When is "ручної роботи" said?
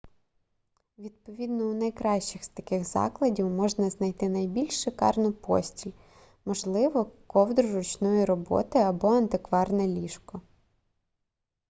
7.73-8.79